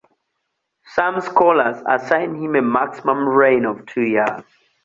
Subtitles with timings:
[0.95, 4.41] Some scholars assign him a maximum reign of two years.